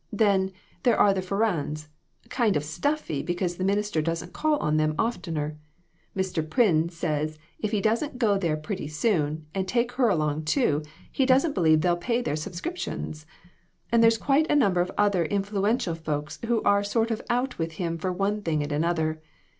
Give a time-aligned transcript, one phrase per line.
[0.11, 0.51] Then,
[0.81, 1.87] there are the Ferrands,
[2.29, 5.59] kind of stuffy because the minister doesn't call on them oftener.
[6.17, 6.41] Mr.
[6.41, 11.23] Pryn says if he doesn't go there pretty soon, and take her along too, he
[11.27, 13.27] doesn't believe they'll pay their subscriptions.
[13.91, 17.73] And there's quite a number of other influential folks who are sort of out with
[17.73, 19.21] him for one thing and another.